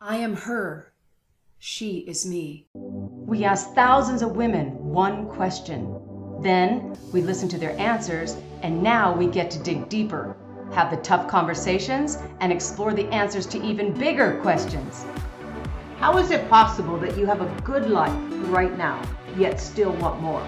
[0.00, 0.92] I am her.
[1.58, 2.68] She is me.
[2.72, 6.00] We asked thousands of women one question.
[6.40, 10.36] Then we listened to their answers, and now we get to dig deeper,
[10.72, 15.04] have the tough conversations, and explore the answers to even bigger questions.
[15.98, 18.16] How is it possible that you have a good life
[18.50, 19.02] right now,
[19.36, 20.46] yet still want more?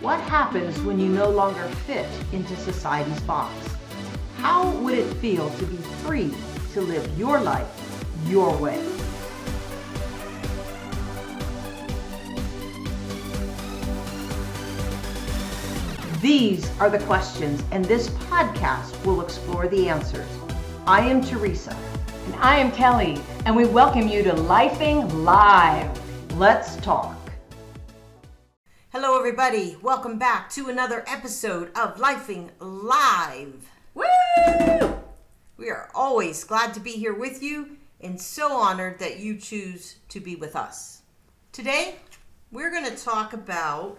[0.00, 3.52] What happens when you no longer fit into society's box?
[4.38, 6.34] How would it feel to be free
[6.72, 7.89] to live your life
[8.26, 8.82] your way?
[16.20, 20.28] These are the questions, and this podcast will explore the answers.
[20.86, 21.74] I am Teresa.
[22.26, 25.90] And I am Kelly, and we welcome you to Lifing Live.
[26.36, 27.16] Let's talk.
[28.92, 29.78] Hello, everybody.
[29.82, 33.70] Welcome back to another episode of Lifing Live.
[33.94, 35.00] Woo!
[35.56, 39.96] We are always glad to be here with you and so honored that you choose
[40.08, 41.02] to be with us.
[41.52, 41.96] Today,
[42.52, 43.98] we're going to talk about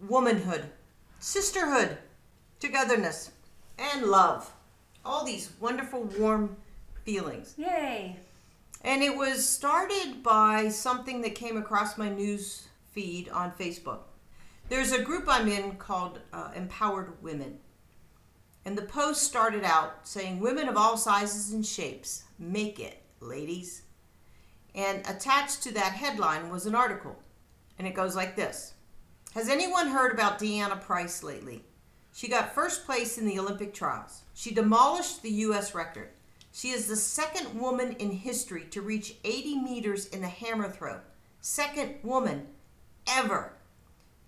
[0.00, 0.64] womanhood
[1.22, 1.96] sisterhood,
[2.58, 3.30] togetherness,
[3.78, 4.52] and love.
[5.04, 6.56] All these wonderful, warm
[7.04, 7.54] feelings.
[7.56, 8.16] Yay!
[8.82, 14.00] And it was started by something that came across my news feed on Facebook.
[14.68, 17.58] There's a group I'm in called uh, Empowered Women.
[18.64, 23.82] And the post started out saying, Women of all sizes and shapes, make it, ladies.
[24.74, 27.16] And attached to that headline was an article.
[27.78, 28.74] And it goes like this
[29.34, 31.64] has anyone heard about Deanna Price lately?
[32.12, 34.22] She got first place in the Olympic trials.
[34.34, 35.74] She demolished the U.S.
[35.74, 36.10] record.
[36.52, 41.00] She is the second woman in history to reach 80 meters in the hammer throw.
[41.40, 42.48] Second woman
[43.08, 43.54] ever.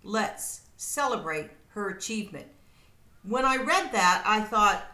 [0.03, 2.47] Let's celebrate her achievement.
[3.25, 4.87] When I read that, I thought,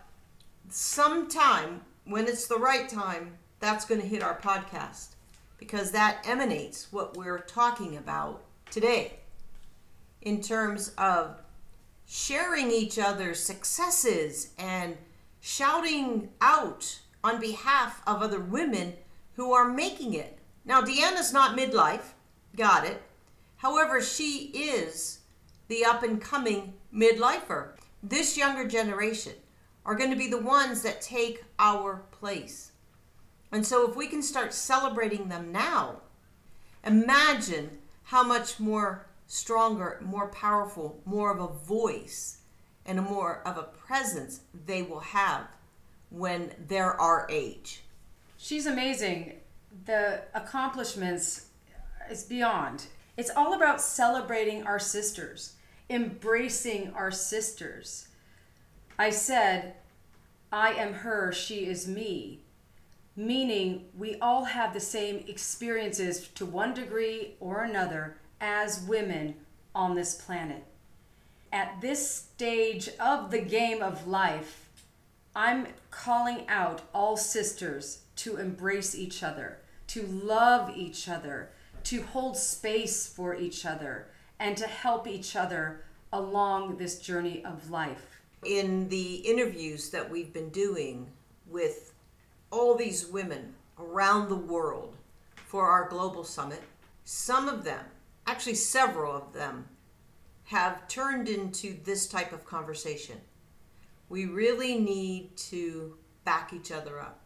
[0.69, 5.09] sometime when it's the right time, that's going to hit our podcast
[5.59, 9.21] because that emanates what we're talking about today
[10.23, 11.41] in terms of
[12.07, 14.97] sharing each other's successes and
[15.41, 18.95] shouting out on behalf of other women
[19.35, 20.39] who are making it.
[20.65, 22.13] Now, Deanna's not midlife,
[22.57, 23.03] got it.
[23.57, 25.21] However, she is
[25.69, 27.73] the up and coming midlifer.
[28.03, 29.35] This younger generation
[29.85, 32.73] are going to be the ones that take our place.
[33.53, 36.03] And so, if we can start celebrating them now,
[36.85, 42.39] imagine how much more stronger, more powerful, more of a voice,
[42.87, 45.47] and a more of a presence they will have
[46.11, 47.83] when they're our age.
[48.37, 49.35] She's amazing.
[49.85, 51.47] The accomplishments
[52.11, 52.87] is beyond.
[53.17, 55.55] It's all about celebrating our sisters,
[55.89, 58.09] embracing our sisters.
[58.99, 59.75] I said,
[60.51, 62.41] I am her, she is me,
[63.27, 69.35] meaning we all have the same experiences to one degree or another as women
[69.75, 70.65] on this planet.
[71.53, 74.71] At this stage of the game of life,
[75.37, 81.51] I'm calling out all sisters to embrace each other, to love each other,
[81.85, 84.07] to hold space for each other,
[84.39, 88.23] and to help each other along this journey of life.
[88.45, 91.07] In the interviews that we've been doing
[91.47, 91.90] with
[92.51, 94.97] all these women around the world
[95.47, 96.63] for our global summit,
[97.05, 97.85] some of them
[98.27, 99.67] actually several of them
[100.45, 103.17] have turned into this type of conversation.
[104.09, 107.21] We really need to back each other up.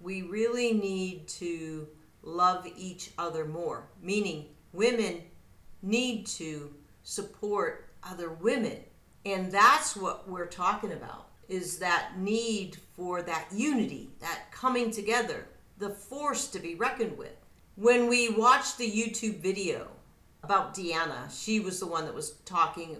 [0.00, 1.88] We really need to
[2.22, 5.22] love each other more, meaning women
[5.82, 8.78] need to support other women.
[9.24, 15.46] And that's what we're talking about is that need for that unity, that coming together,
[15.78, 17.36] the force to be reckoned with.
[17.76, 19.88] When we watched the YouTube video
[20.44, 21.30] about Deanna.
[21.32, 22.98] She was the one that was talking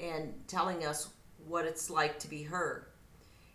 [0.00, 1.08] and telling us
[1.46, 2.88] what it's like to be her.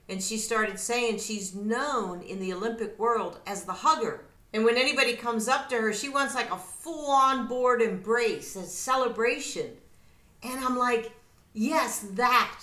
[0.09, 4.25] And she started saying she's known in the Olympic world as the hugger.
[4.53, 8.57] And when anybody comes up to her, she wants like a full on board embrace,
[8.57, 9.71] a celebration.
[10.43, 11.13] And I'm like,
[11.53, 12.59] yes, that.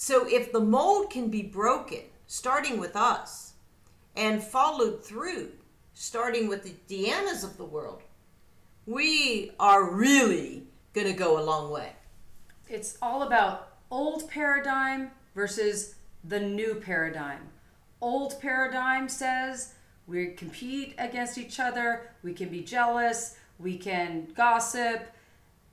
[0.00, 3.54] So if the mold can be broken, starting with us,
[4.14, 5.50] and followed through,
[5.92, 8.02] starting with the Deannas of the world,
[8.86, 11.94] we are really going to go a long way.
[12.68, 17.48] It's all about old paradigm versus the new paradigm.
[18.00, 19.74] Old paradigm says
[20.06, 25.12] we compete against each other, we can be jealous, we can gossip.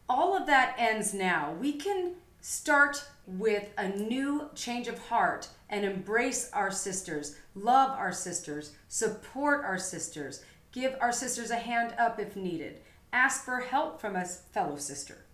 [0.09, 1.53] All of that ends now.
[1.61, 8.11] We can start with a new change of heart and embrace our sisters, love our
[8.11, 12.81] sisters, support our sisters, give our sisters a hand up if needed,
[13.11, 15.25] ask for help from a fellow sister.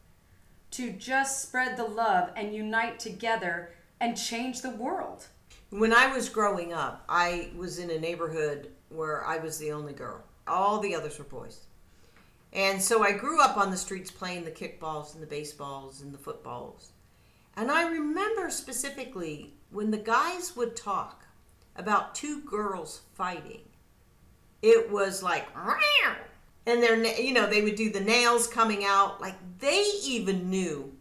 [0.71, 5.27] To just spread the love and unite together and change the world.
[5.69, 9.93] When I was growing up, I was in a neighborhood where I was the only
[9.93, 10.23] girl.
[10.47, 11.61] All the others were boys.
[12.53, 16.13] And so I grew up on the streets playing the kickballs and the baseballs and
[16.13, 16.91] the footballs.
[17.55, 21.25] And I remember specifically when the guys would talk
[21.75, 23.61] about two girls fighting,
[24.61, 25.47] it was like,
[26.65, 29.19] and their, you know, they would do the nails coming out.
[29.21, 30.93] Like they even knew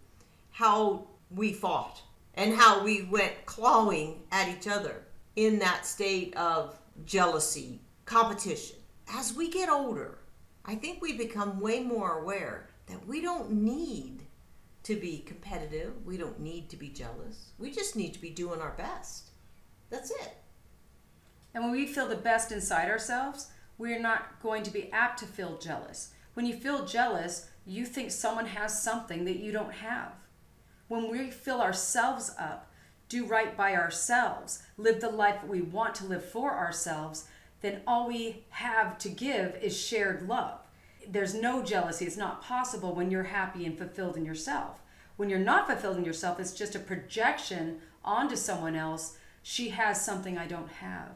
[0.51, 2.03] how we fought
[2.35, 5.03] and how we went clawing at each other
[5.37, 8.77] in that state of jealousy, competition.
[9.13, 10.19] As we get older,
[10.65, 14.23] I think we become way more aware that we don't need
[14.85, 16.07] to be competitive.
[16.07, 17.53] We don't need to be jealous.
[17.59, 19.31] We just need to be doing our best.
[19.91, 20.37] That's it.
[21.55, 25.27] And when we feel the best inside ourselves, we're not going to be apt to
[25.27, 26.13] feel jealous.
[26.35, 30.13] When you feel jealous, you think someone has something that you don't have.
[30.89, 32.71] When we fill ourselves up,
[33.09, 37.29] do right by ourselves, live the life that we want to live for ourselves,
[37.61, 40.61] then all we have to give is shared love.
[41.09, 42.05] There's no jealousy.
[42.05, 44.79] It's not possible when you're happy and fulfilled in yourself.
[45.17, 49.17] When you're not fulfilled in yourself, it's just a projection onto someone else.
[49.43, 51.13] She has something I don't have.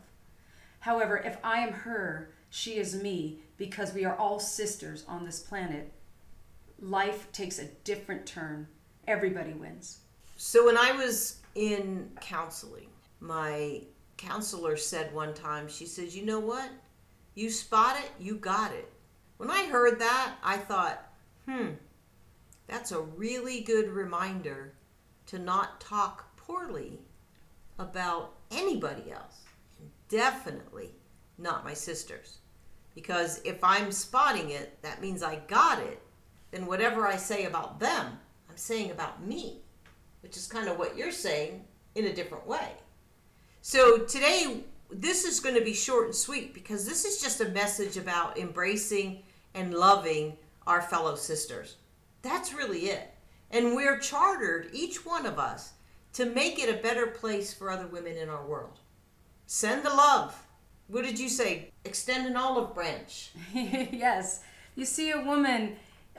[0.80, 5.40] However, if I am her, she is me, because we are all sisters on this
[5.40, 5.92] planet,
[6.78, 8.66] life takes a different turn.
[9.06, 10.00] Everybody wins.
[10.36, 12.88] So when I was in counseling,
[13.20, 13.82] my
[14.16, 16.68] counselor said one time, she says, You know what?
[17.34, 18.92] You spot it, you got it.
[19.36, 21.06] When I heard that, I thought,
[21.48, 21.70] hmm,
[22.66, 24.74] that's a really good reminder
[25.26, 27.00] to not talk poorly
[27.78, 29.42] about anybody else.
[30.08, 30.90] Definitely
[31.38, 32.38] not my sisters.
[32.94, 36.00] Because if I'm spotting it, that means I got it.
[36.52, 39.62] Then whatever I say about them, I'm saying about me,
[40.20, 41.64] which is kind of what you're saying
[41.96, 42.72] in a different way.
[43.62, 47.48] So today, this is going to be short and sweet because this is just a
[47.48, 49.22] message about embracing
[49.54, 50.36] and loving
[50.66, 51.76] our fellow sisters.
[52.22, 53.12] That's really it.
[53.50, 55.72] And we're chartered, each one of us,
[56.14, 58.78] to make it a better place for other women in our world.
[59.46, 60.34] Send the love.
[60.88, 61.70] What did you say?
[61.84, 63.30] Extend an olive branch.
[63.52, 64.42] yes.
[64.74, 65.76] You see a woman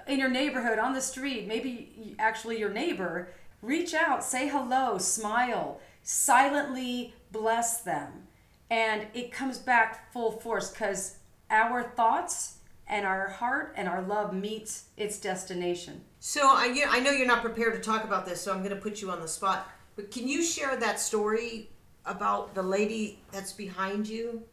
[0.07, 3.29] in your neighborhood on the street, maybe actually your neighbor,
[3.61, 8.24] reach out, say hello, smile, silently bless them.
[8.69, 11.17] And it comes back full force because
[11.49, 12.57] our thoughts
[12.87, 16.01] and our heart and our love meets its destination.
[16.19, 18.75] So I, you- I know you're not prepared to talk about this, so I'm going
[18.75, 19.69] to put you on the spot.
[19.95, 21.69] But can you share that story
[22.05, 24.43] about the lady that's behind you?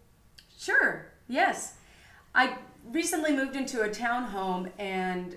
[0.58, 1.74] Sure, yes.
[2.34, 2.56] I
[2.90, 5.36] recently moved into a townhome, and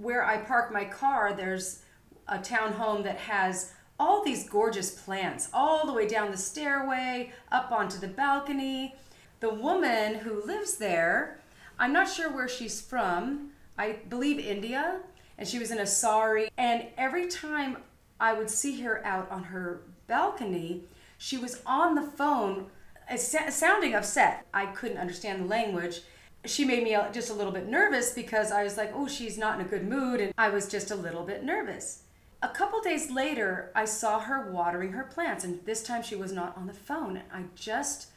[0.00, 1.82] where I park my car, there's
[2.28, 7.72] a townhome that has all these gorgeous plants all the way down the stairway, up
[7.72, 8.94] onto the balcony.
[9.40, 11.40] The woman who lives there,
[11.78, 15.00] I'm not sure where she's from, I believe India,
[15.38, 16.48] and she was in a sari.
[16.56, 17.78] And every time
[18.18, 20.84] I would see her out on her balcony,
[21.18, 22.66] she was on the phone
[23.10, 24.46] uh, sounding upset.
[24.52, 26.00] I couldn't understand the language.
[26.44, 29.58] She made me just a little bit nervous because I was like, oh, she's not
[29.58, 32.02] in a good mood, and I was just a little bit nervous.
[32.42, 36.32] A couple days later, I saw her watering her plants, and this time she was
[36.32, 37.22] not on the phone.
[37.32, 38.08] I just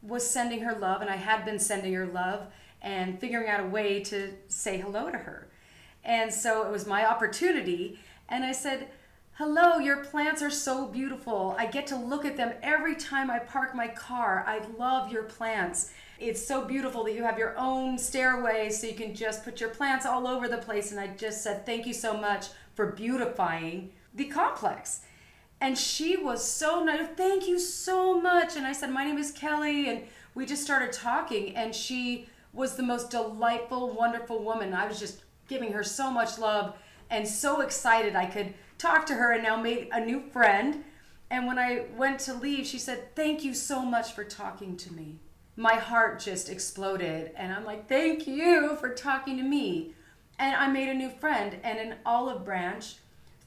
[0.00, 2.46] was sending her love, and I had been sending her love
[2.80, 5.48] and figuring out a way to say hello to her.
[6.04, 7.98] And so it was my opportunity,
[8.28, 8.88] and I said,
[9.34, 11.54] Hello, your plants are so beautiful.
[11.58, 14.44] I get to look at them every time I park my car.
[14.46, 15.92] I love your plants.
[16.20, 19.70] It's so beautiful that you have your own stairway so you can just put your
[19.70, 20.90] plants all over the place.
[20.90, 25.02] And I just said, Thank you so much for beautifying the complex.
[25.60, 27.06] And she was so nice.
[27.16, 28.56] Thank you so much.
[28.56, 29.88] And I said, My name is Kelly.
[29.88, 30.02] And
[30.34, 31.54] we just started talking.
[31.54, 34.74] And she was the most delightful, wonderful woman.
[34.74, 36.76] I was just giving her so much love
[37.10, 40.82] and so excited I could talk to her and now made a new friend.
[41.30, 44.92] And when I went to leave, she said, Thank you so much for talking to
[44.92, 45.20] me.
[45.58, 47.32] My heart just exploded.
[47.34, 49.92] And I'm like, Thank you for talking to me.
[50.38, 52.98] And I made a new friend and an olive branch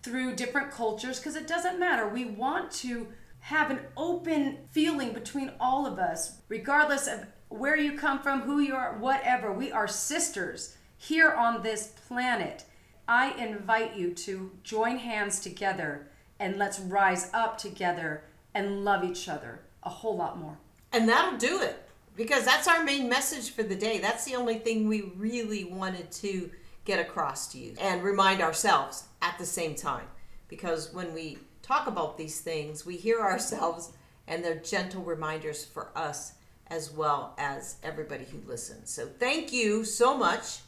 [0.03, 2.09] through different cultures because it doesn't matter.
[2.09, 3.07] We want to
[3.39, 8.59] have an open feeling between all of us, regardless of where you come from, who
[8.59, 9.53] you are, whatever.
[9.53, 12.65] We are sisters here on this planet.
[13.07, 16.09] I invite you to join hands together
[16.41, 20.57] and let's rise up together and love each other a whole lot more.
[20.91, 23.99] And that'll do it because that's our main message for the day.
[23.99, 26.49] That's the only thing we really wanted to
[26.85, 30.05] get across to you and remind ourselves at the same time.
[30.47, 33.93] Because when we talk about these things, we hear ourselves
[34.27, 36.33] and they're gentle reminders for us
[36.67, 38.89] as well as everybody who listens.
[38.89, 40.59] So thank you so much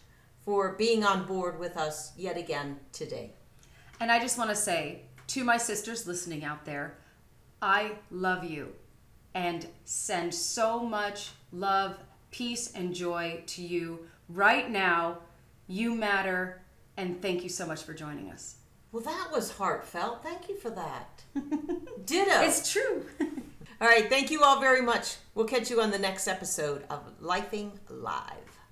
[0.44, 3.32] for being on board with us yet again today.
[4.02, 6.98] And I just want to say to my sisters listening out there,
[7.62, 8.74] I love you
[9.34, 11.98] and send so much love,
[12.32, 15.20] peace, and joy to you right now.
[15.68, 16.62] You matter,
[16.98, 18.56] and thank you so much for joining us.
[18.92, 20.22] Well, that was heartfelt.
[20.22, 21.24] Thank you for that.
[22.06, 22.42] Ditto.
[22.42, 23.06] It's true.
[23.82, 24.08] All right.
[24.08, 25.16] Thank you all very much.
[25.36, 28.53] We'll catch you on the next episode of Lifing Live.